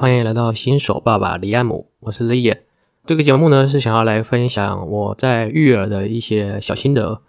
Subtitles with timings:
[0.00, 2.62] 欢迎来到新手爸爸李安姆，我是李野。
[3.04, 7.20] 这个节目呢是想要来分享我在育儿的一些小心得，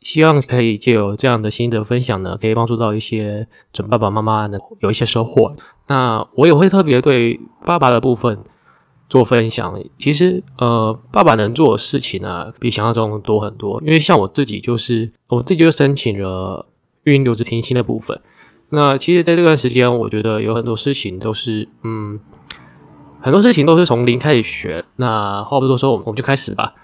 [0.00, 5.54] 希望可以借由这样的心得分享呢，可以帮助到一些准爸爸妈妈能有一些收获。
[5.86, 8.40] 那我也会特别对爸爸的部分
[9.08, 9.80] 做分享。
[10.00, 13.80] 其实呃，爸爸能做的事情呢，比想象中多很多。
[13.82, 16.66] 因为像我自己就是我自己就申请了
[17.04, 18.20] 孕留职停薪的部分。
[18.70, 22.18] 那其实，在这段时间，我觉得有很多事情都是，嗯，
[23.20, 24.84] 很多事情都是从零开始学。
[24.96, 26.74] 那话不多说，我们就开始吧。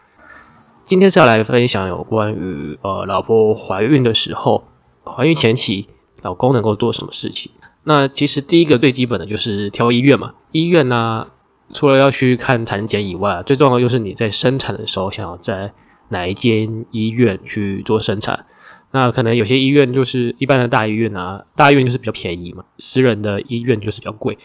[0.85, 4.65] 今天是要来分享有关于呃，老婆怀孕的时候，
[5.05, 5.89] 怀孕前期
[6.23, 7.51] 老公能够做什么事情。
[7.85, 10.35] 那其实第一个最基本的就是挑医院嘛。
[10.53, 11.27] 医院呢，
[11.73, 15.73] 除了要去看产检以外，最重要的就是你在生产的时候，想要在
[16.11, 18.47] 哪一间医院去做生产。
[18.95, 24.37] 那可能有些医院就是一般的大医院啊，大医院就是比较便宜嘛，私人的医院就是比较贵。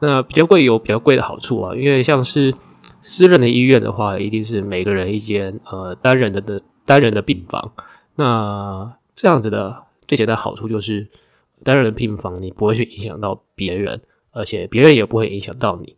[0.00, 2.54] 那比较贵有比较贵的好处啊，因为像是
[3.00, 7.72] 私人的医院的话，一定是每个人一间呃单人的的单人的病房。
[8.16, 11.08] 那这样子的最简单好处就是
[11.64, 14.02] 单人病房你不会去影响到别人，
[14.32, 15.96] 而且别人也不会影响到你。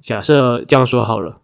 [0.00, 1.42] 假设这样说好了，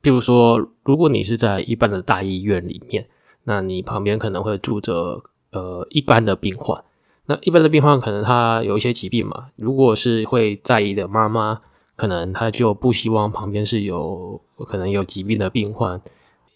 [0.00, 3.08] 譬如说，如果你是在一般的大医院里面，
[3.42, 5.24] 那你旁边可能会住着。
[5.52, 6.82] 呃，一般的病患，
[7.26, 9.48] 那一般的病患可能他有一些疾病嘛。
[9.56, 11.60] 如果是会在意的妈妈，
[11.94, 16.00] 可能他就不希望旁边是有可能有疾病的病患。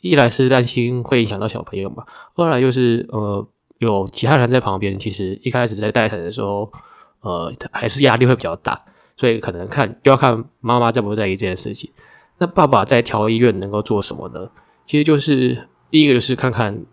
[0.00, 6.72] 一来是担心会影响到小朋友嘛，二来就是呃有其他人在旁边，其实一开始在待产的时候，
[7.20, 8.82] 呃还是压力会比较大，
[9.18, 11.90] 所以可能看就要看妈妈在不在意这件事情。
[12.38, 14.48] 那爸爸在调医院能够做什么呢？
[14.86, 16.86] 其实就是第一个就是看看。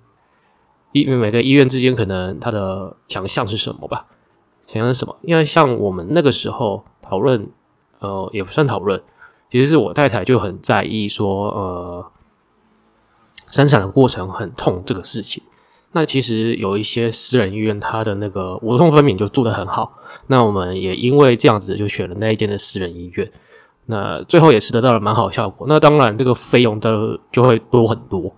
[0.94, 4.06] 因为每个医院之间可能它的强项是什么吧？
[4.66, 5.18] 强项是什么？
[5.24, 7.50] 因为像我们那个时候讨论，
[8.00, 9.02] 呃，也不算讨论，
[9.50, 12.06] 其实是我太太就很在意说，呃，
[13.48, 15.44] 生产的过程很痛这个事情。
[15.92, 20.00] 那其实有一些私人医院，它的那个无痛分娩就做得很好。
[20.28, 23.32] 那我们也因为这样子就选了那一间的私人医院。
[23.86, 25.68] 那最后也是得到了蛮好的效果。
[25.70, 28.34] 那当然，这个费用的就会多很多。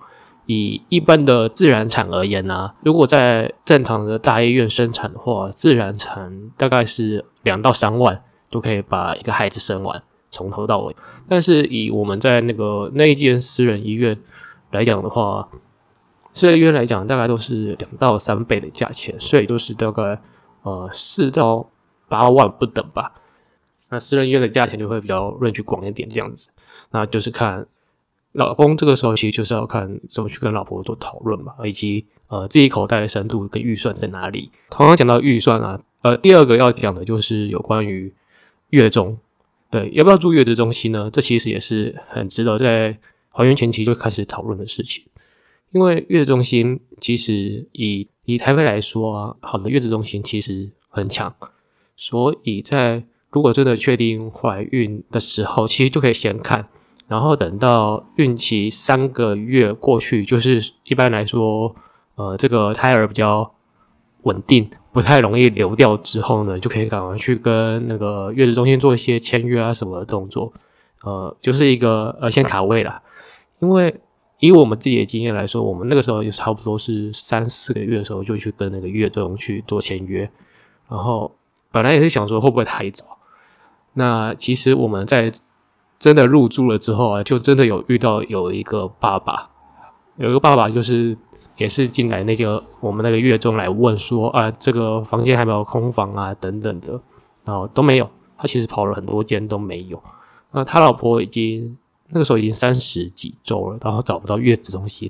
[0.47, 10.95] 以一般的自然产而言呢，如果在正常的大医院生产的话，自然产大概是两到三万就可以把一个孩子生完，从头到尾。
[11.27, 14.17] 但是以我们在那个那一间私人医院
[14.69, 15.49] 来讲的话，
[16.33, 20.21] 私人医院来讲大概都是两到三倍的价钱，所以都是大概
[20.61, 21.69] 呃四到
[22.07, 23.13] 八万不等吧。
[23.89, 26.49] 那私人医院的价钱就会比较润去广一点，这样子，
[26.91, 27.65] 那就是看。
[28.35, 34.51] 老公这个时候其实就是要看怎么去跟老婆做讨论嘛，以及呃自己口袋的深度跟预算在哪里。
[34.69, 38.13] 同样讲到预算啊，呃，第二个要讲的就是有关于
[38.71, 39.17] 月中，
[39.71, 41.09] 对，要不要住月子中心呢？
[41.09, 42.97] 这其实也是很值得在
[43.31, 45.05] 怀孕前期就开始讨论的事情。
[45.71, 51.33] 因为月子中心其实以以台北来说啊，好的月子中心其实很强，
[51.95, 56.67] 所以在如果真的确定怀孕的时候，其实就可以先看。
[57.07, 61.75] 然后等到孕期三个月过去，就是一般来说，
[62.15, 63.53] 呃，这个胎儿比较
[64.23, 70.51] 稳定，不太容易流掉之后呢，就可以赶快去跟那个月子中心做一些签约啊什么的动作，
[71.03, 72.99] 呃，就是一个呃先卡位啦。
[73.59, 73.95] 因为
[74.39, 80.27] 以我们自己的经验来说，我们那个时候就差不多是三四个月的时候就去跟那个月中去做签约，
[80.89, 81.35] 然后
[81.71, 83.05] 本来也是想说会不会太早，
[83.93, 85.31] 那其实我们在。
[85.97, 89.49] 真的入住了之后啊，就真的有遇到有一个爸爸，
[90.17, 91.17] 有一个爸爸就是
[91.57, 96.99] 也是进来那个我们那个月中来问说啊，这个房间还没有空房啊等等的，
[97.45, 98.09] 然后都没有。
[98.37, 100.03] 他其实跑了很多间都没有。
[100.51, 101.77] 那他老婆已经
[102.09, 105.09] 那个时候已经三十几周了，然后找不到月子中心，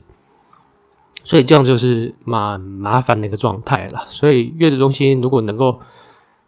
[1.23, 4.05] 所以这样就是蛮麻烦的一个状态了。
[4.07, 5.79] 所以月子中心如果能够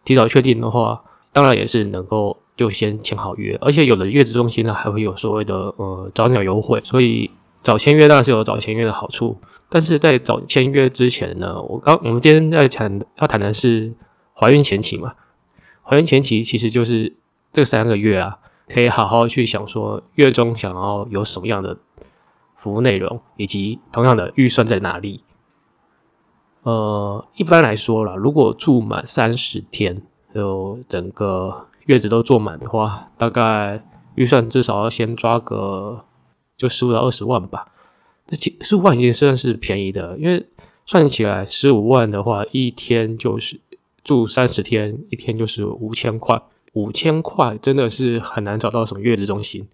[0.06, 1.04] 提早确定的话，
[1.34, 2.38] 当然也是能够。
[2.58, 7.30] 就先签好约，而且有的月子中心呢还会有所谓的呃早鸟优惠，所以
[7.62, 9.38] 早签约当然是有早签约的好处。
[9.70, 13.94] 但是在早签约之前呢，我刚我们今天在谈要谈的是
[14.34, 15.14] 怀孕前期嘛，
[15.84, 17.16] 怀孕前期其实就是
[17.54, 21.78] 这三个月啊，可以好好去想说月中想要有什么样的
[22.56, 25.24] 服务内容，以及同样的预算在哪里。
[26.64, 30.02] 呃，一般来说了，如果住满三十天，
[30.34, 31.68] 就整个。
[31.88, 33.84] 月子都坐满的话，大概
[34.16, 36.06] 预算至少要先抓个
[36.56, 37.66] 就十五到二十万吧。
[38.28, 40.46] 这十五万已经算是便宜的，因为
[40.86, 43.60] 算起来十五万的话，一天就是
[44.04, 46.42] 住三十天，一天就是五千块。
[46.74, 49.68] 五千块真的是很难找到什么月子中心。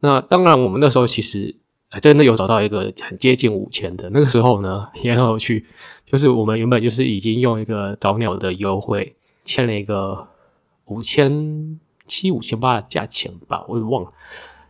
[0.00, 1.54] 那当然，我们那时候其实
[2.00, 4.10] 真的有找到一个很接近五千的。
[4.10, 5.64] 那个时候呢，也很有趣，
[6.04, 9.14] 就是我们原本就是已经用一个早鸟的优惠
[9.44, 10.26] 签了一个
[10.86, 14.12] 五千七、五千八的价钱吧，我也忘了。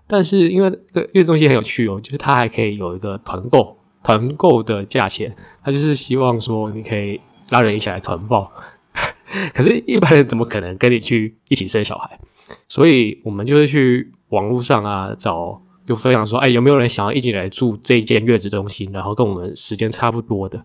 [0.06, 7.20] 但是因为这个月子中心很有趣哦，就是它还可以有一个团购，团购的价钱，它就是希望说你可以
[7.50, 8.52] 拉人一起来团报。
[9.52, 12.20] 可是，一般人怎么可能跟你去一起生小孩？
[12.68, 18.92] 所以我们就是去网络上啊找，就分享说，哎，有没有人想要一起来住这一间月子中心？
[18.92, 20.64] 然后跟我们时间差不多的，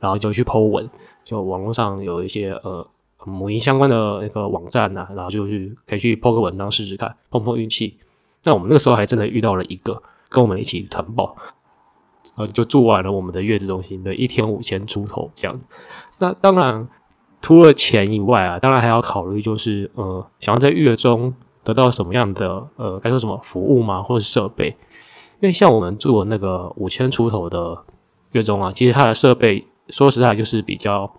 [0.00, 0.90] 然后就去 Po 文，
[1.22, 2.84] 就网络上有一些呃
[3.24, 7.98] 母婴相关的那个网站呐，然后就去可以去 Po 个文章试试看，碰碰运气。
[8.44, 11.36] 那我们那个时候还真的遇到了一个跟我们一起团报，
[12.36, 15.58] 呃，就住完了我们的月子中心的一天五千出头这样。
[16.18, 16.88] 那当然。
[17.40, 21.32] 除了钱以外啊，当然还要考虑，就是呃，想要在月中
[21.62, 24.76] 得到什么样的呃，该说什么服务嘛，或者设备。
[25.38, 27.84] 因为像我们住的那个五千出头的
[28.32, 31.14] 月中啊，其实它的设备说实在就是比较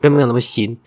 [0.00, 0.78] 并没有那么新。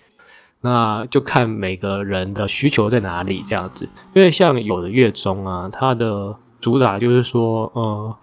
[0.67, 3.87] 那就看每个人的需求在哪里这样子。
[4.13, 8.15] 因为像有的月中啊，它的主打就是说，呃，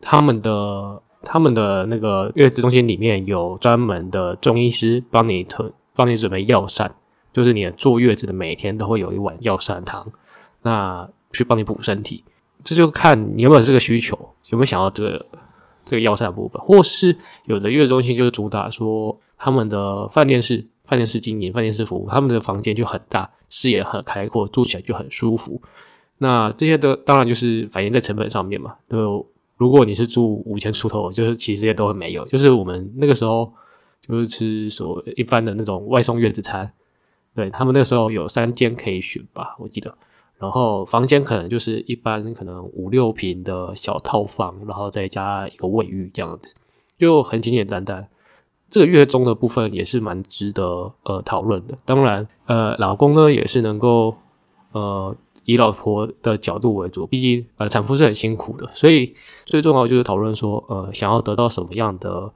[0.00, 1.02] 他们的。
[1.22, 6.90] 他们的那个月子中心里面有专门的中医师帮你推，帮你准备药膳，
[7.30, 10.06] 就是你坐月子的每天都会有一碗药膳汤，
[10.62, 12.24] 那去帮你补身体。
[12.64, 14.16] 这就看你有没有这个需求，
[14.48, 15.26] 有没有想要这个
[15.84, 17.14] 这个药膳部分，或是
[17.44, 25.62] 有的月子中心就是主打说他们的饭店是饭店式经营，饭店式服务，他们的房间就很大，视野很开阔，住起来就很舒服。
[26.18, 29.26] 那这些都当然就是反映在成本上面嘛，就。
[29.56, 32.26] 如果你是住五千出头，就是其实也都会没有。
[32.28, 33.52] 就是我们那个时候
[34.00, 36.72] 就是吃所一般的那种外送月子餐，
[37.34, 39.94] 对他们那时候有三间可以选吧，我记得。
[40.38, 46.48] 然后房间可能就是一般可能五六平的小套房，然后再加一个卫浴这样子，
[46.98, 48.08] 就很简简单单。
[48.70, 51.76] 这个月中的部分也是蛮值得呃讨论的。
[51.84, 54.14] 当然，呃，老公呢也是能够
[54.72, 55.14] 呃。
[55.46, 59.12] 以老婆的角度为主，毕竟呃产妇是很辛苦的，所以
[59.46, 62.30] 最重要就是讨论说，呃想要得到什么样的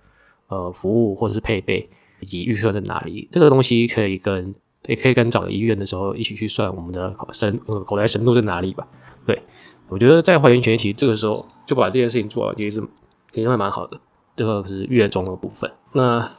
[0.49, 1.89] 呃服务或者是配备，
[2.19, 4.53] 以及预算在哪里，这个东西可以跟
[4.87, 8.85] 也可以跟找医院的时候一起去算我们的深呃口袋深度在哪里吧。
[9.25, 9.41] 对
[9.89, 12.89] 我觉得在怀孕前期这个时候就把这件事情做好，其实是
[13.31, 14.01] 其实会蛮好的。
[14.37, 16.33] 这个是月中的部分，那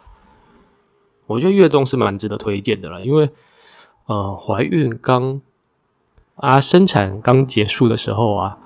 [1.27, 3.29] 我觉得月中是蛮值得推荐的了，因为
[4.05, 5.41] 呃怀孕刚。
[6.37, 8.57] 啊，生产刚结束的时候啊，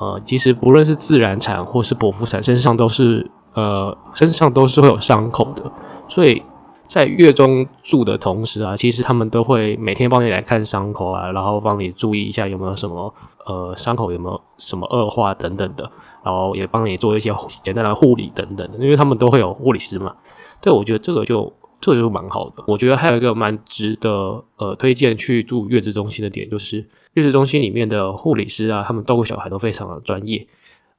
[0.00, 5.70] 呃，其实不论是自然产或是剖腹产，身上都是呃，身上都是会有伤口的。
[6.08, 6.42] 所以
[6.88, 13.14] 在月中住的同时啊，其实他们都会每天帮你来看伤口啊，然后帮你注意一下有没有什么
[13.46, 15.92] 呃伤口有没有什么恶化等等的，
[16.28, 20.14] 然后也帮你做一些简单的护理等等的，因为他们都会有护理师嘛。
[20.60, 21.52] 对，我觉得这个就。
[21.80, 26.84] 这个就蛮好的，我觉得还有一个蛮值得呃推荐去住月子中心的点，就是
[27.14, 30.44] 月子中心里面的护理师啊，他们照顾小孩都非常的专业，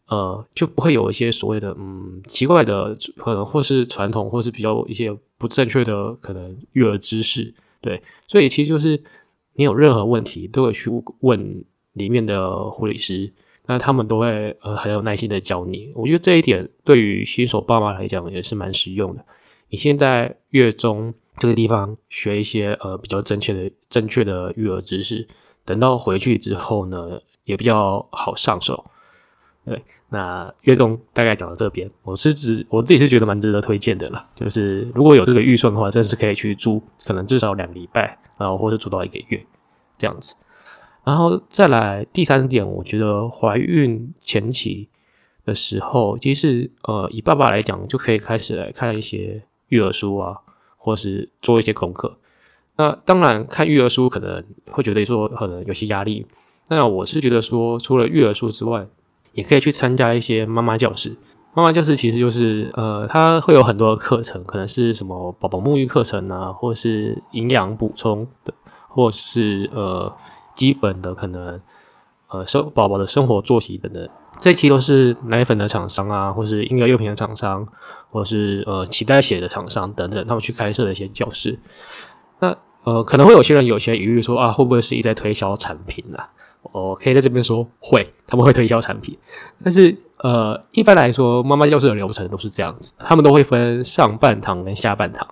[0.08, 9.04] 呃，就不会有一些所谓的嗯奇怪的可能或是传统或是比较一些不正确的可能育儿知识，对，所以其实就是
[9.56, 10.90] 你有任何问题都会去
[11.20, 13.34] 问里面的护理师，
[13.70, 19.24] 那他们都会呃很有耐心的教你，我觉得这一点对于新手爸妈来讲也是蛮实用的。
[19.70, 25.28] 你现在月中这个地方学一些呃比较正确的正确的育儿知识，
[25.66, 28.86] 等到回去之后呢，也比较好上手。
[29.64, 34.30] 对，那月中大概讲到这边，我是指我自己是觉得蛮值得推荐的了。
[34.34, 39.46] 就是如果有这个预算的话，真是可以去住，可能至少两个礼拜，然后或者住到一个月
[39.96, 40.34] 这样子。
[41.04, 44.90] 然后再来第三点，我觉得怀孕前期
[45.46, 49.44] 的时候，其实呃以爸爸来讲，就可以开始来看一些。
[49.70, 50.36] 育儿书啊，
[50.78, 52.18] 或是做一些功课。
[52.78, 56.26] 那当然看育儿书可能会觉得说可能有些压力。
[56.70, 58.88] 那我是觉得说，除了育儿书之外，
[59.34, 61.16] 也可以去参加一些妈妈教室。
[61.54, 68.52] 妈妈教室其实就是呃，它会有很多的课程，可能是什么宝宝沐浴课程啊，或是营养补充的，
[68.88, 70.12] 或是呃
[70.60, 71.62] 基本的可能
[72.28, 74.10] 呃生宝宝的生活作息等等。
[74.42, 77.66] 这期都是奶粉的厂商啊，或是婴儿用品的厂商，
[78.10, 81.58] 或是呃脐带血的厂商等等，他们去开设的一些教室。
[82.40, 86.20] 那呃，可能会有些人有些疑虑说啊，会不会是一在推销产品呢？
[86.74, 89.18] 我可以在这边说会，他们会推销产品。
[89.64, 95.26] 但是呃，一般来说，妈妈教室的流程都是这样子，他们都会分上半堂跟下半堂。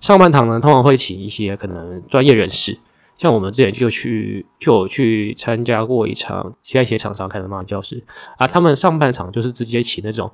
[0.00, 2.78] 上半堂呢，通常会请一些可能专业人士，
[3.22, 8.02] 像我们之前就去就有去参加过一场其他一些厂商开的妈妈教室
[8.36, 10.28] 啊，他们上半场就是直接请那种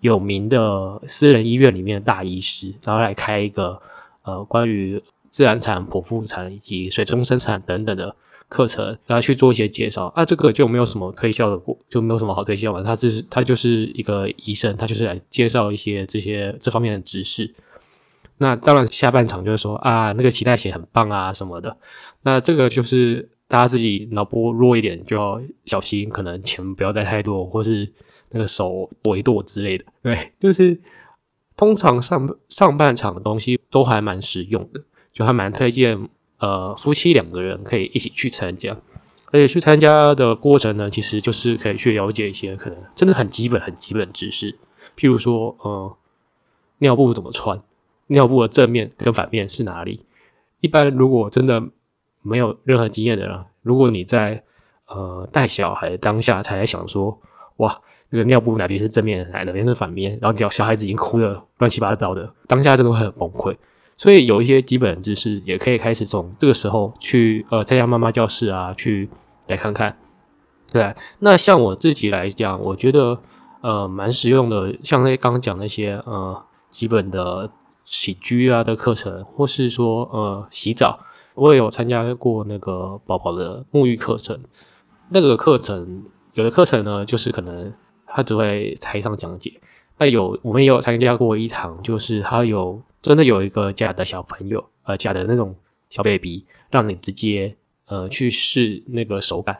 [0.00, 3.78] 有名的私人医院里面的大医师，然后来开一个
[4.22, 8.16] 呃关于自然产、剖腹产以及水中生产等等的
[8.48, 17.54] 课程，然后去做一些介绍啊，这个就没有什么推销的过，就没有什么好推销嘛，他只是他就是一个医生，他就是来介绍一些这些这方面的知识。
[18.42, 21.76] 那当然，下半场就是说啊，那个脐带血很棒啊什么的。
[22.22, 27.92] 那这个就是大家自己脑波弱一点就要小心，可能钱不要带太多，或是
[28.30, 29.84] 那个手跺一跺之类的。
[30.02, 30.80] 对，就是
[31.56, 34.82] 通常上上半场的东西都还蛮实用的，
[35.12, 36.08] 就还蛮推荐
[36.38, 38.76] 呃夫妻两个人可以一起去参加。
[39.26, 44.58] 而且去参加的过程呢，其实就是可以去了解一些可能真的很基本、很基本知识，
[44.98, 45.96] 譬如说呃
[46.78, 47.62] 尿布怎么穿。
[48.12, 50.06] 尿布的正面跟反面是哪里？
[50.60, 51.60] 一般如果真的
[52.22, 54.44] 没有任何经验的人，如果你在
[54.86, 57.18] 呃带小孩当下才在想说，
[57.56, 63.56] 哇，那个尿布哪边是正面，哪边是反面，然后小小孩子已经哭的乱七八糟的，当下真的会很崩溃。
[63.96, 69.08] 所以有一些基本知识也可以开始从这个时候去呃在家妈妈教室啊去
[69.48, 69.96] 来看看。
[70.72, 73.20] 对，那像我自己来讲，我觉得
[73.62, 77.50] 呃蛮实用的，像那刚刚讲那些呃基本的。
[77.92, 80.98] 起居啊的课程，或是说呃洗澡，
[81.34, 84.40] 我也有参加过那个宝宝的沐浴课程。
[85.10, 87.70] 那个课程有的课程呢，就是可能
[88.06, 89.60] 他只会台上讲解。
[89.98, 95.54] 那有我们也有参加过一堂，就是他有真的有一个假的小朋友，呃假的那种
[95.90, 97.54] 小 baby，让你直接
[97.88, 99.58] 呃去试那个手感，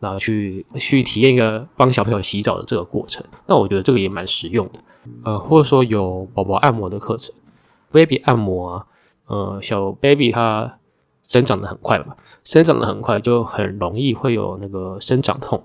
[0.00, 3.22] 然后去去体验一个帮小朋友洗澡的这个过程。
[3.46, 4.80] 那我觉得这个也蛮实用的。
[5.24, 7.34] 呃，或者说有宝宝按摩的课程
[7.90, 8.86] ，baby 按摩啊，
[9.26, 10.78] 呃，小 baby 它
[11.22, 15.62] 生长的很快嘛，生长的很快就很容易会有那个生长痛。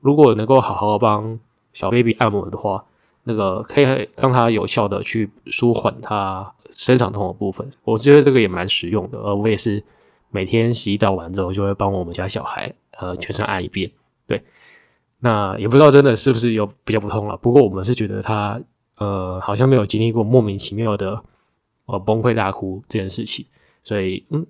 [0.00, 1.38] 如果能够好好帮
[1.72, 2.84] 小 baby 按摩的话，
[3.24, 7.70] 那个可以让他有效的去舒缓他生长痛的部分。
[7.84, 9.18] 我觉得这个也蛮实用的。
[9.18, 9.84] 呃，我也是
[10.30, 13.92] 每天洗澡完之后就会帮我们家小孩呃全身按一遍，
[14.26, 14.42] 对。
[15.24, 18.60] 那也不知道真的是不是有比较不通了，不过我们是觉得他
[18.98, 21.22] 呃好像没有经历过莫名其妙的
[21.86, 23.46] 呃崩溃大哭这件事情，
[23.84, 24.44] 所以嗯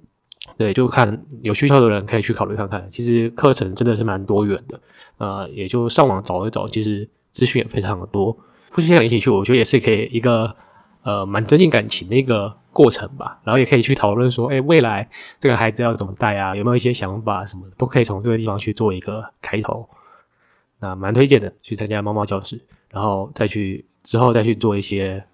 [0.57, 2.89] 对，就看有需求的人可以去考虑看看。
[2.89, 4.81] 其实课程真的是蛮多元的，
[5.19, 8.37] 呃，也就上网找一找，其实资讯也非常的多。
[8.71, 10.57] 夫妻俩一起去，我觉得也是可以一个
[11.03, 13.39] 呃蛮增进感情的一个过程吧。
[13.45, 16.57] 然后也可以去讨论说，哎，未来这个孩子要怎么带啊？
[16.57, 19.87] 有没有一些想法什么的，都可以从这个地方去做一个开头。
[20.83, 22.61] 那蛮推荐的，去参加猫猫教室，
[22.91, 25.25] 然后再去之后再去做一些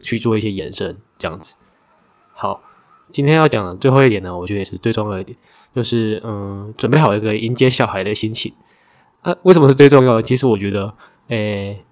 [0.00, 1.56] 去做一些延伸，这样子。
[2.32, 2.62] 好，
[3.10, 5.36] 今天要讲的最后一点呢，我觉得也是最重要一点，
[5.72, 8.54] 就是嗯，准备好一个迎接小孩的心情。
[9.22, 10.22] 啊，为什么是最重要的？
[10.22, 10.94] 其实我觉得，
[11.30, 11.84] 诶，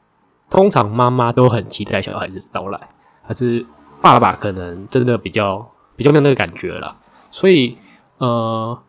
[0.48, 2.78] 通常妈妈都很期待小孩子到来，
[3.24, 3.66] 还是
[4.00, 6.96] 爸爸可能真的比较比较没有那个感觉了。
[7.32, 7.76] 所以，
[8.18, 8.80] 呃，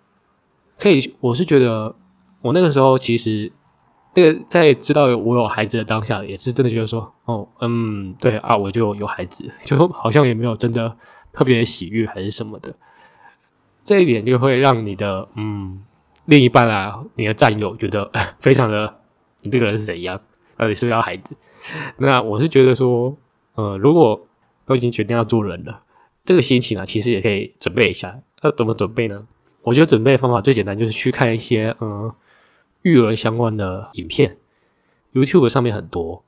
[0.78, 1.96] 可以，我是觉得
[2.44, 3.52] 我那个时候其实。
[4.16, 10.96] 那个在知道我有孩子的当下，也是真的觉得说，哦，嗯，对啊，我就有孩子， 就好像也没有真的
[11.34, 12.74] 特别喜悦还是什么的。
[13.82, 15.84] 这一点就会让你的嗯
[16.26, 19.02] 另一半啊，你的战友觉得 非常的，
[19.42, 20.20] 你这个人是怎样？
[20.58, 21.36] 到底是不是要孩子？
[21.98, 23.18] 那我是觉得说，
[23.56, 24.26] 呃，如果
[24.66, 25.82] 都已经决定要做人了，
[26.24, 28.22] 这个心情呢，其实也可以准备一下。
[28.42, 29.28] 那怎么准备呢？
[29.64, 32.10] 我觉得准备的方法最简单，就是去看一些嗯。
[32.86, 34.38] 育儿相关的影片
[35.12, 36.24] ，YouTube 上面很多，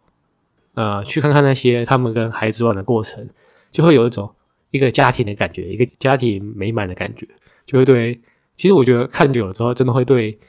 [0.74, 3.30] 呃，去看看那些他们跟孩子玩的过程，
[3.70, 4.34] 就会有一种
[4.72, 7.28] 一个家庭的感觉，一个家庭美满的感觉，
[7.68, 8.20] 就会对。
[8.56, 10.40] 其实我觉得看久了之后，真的会对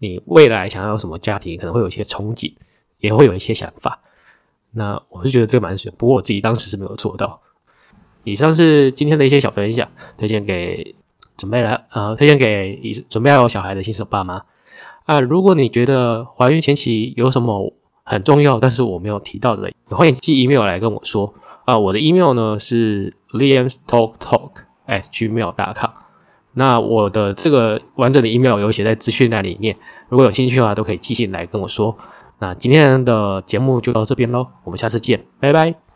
[0.00, 2.52] 你未来想要什么家庭，可能会有一些憧憬，
[2.98, 4.02] 也会有一些想法。
[4.72, 7.40] 那我是觉得这个蛮水，不过我自己当时是没有做到。
[8.24, 10.94] 以上是今天的一些小分享，推荐给
[11.38, 14.44] 准备来呃，推荐给已准备要有小孩的新手爸妈。
[15.08, 17.72] 啊，如果你觉得怀孕前期有什么
[18.04, 21.32] 很重要，但是我没有提到的，欢迎寄 email 来跟我说。
[21.64, 24.50] 啊，我的 email 呢是 liamstalktalk
[24.86, 25.90] at gmail.com。
[26.52, 29.74] 那我的这个完整的 email 有写在资讯栏里面，
[30.10, 31.96] 如果有兴趣的话，都可以寄信来跟我说。
[32.40, 35.87] 那今天的节目就到这边喽，我们下次见，拜拜。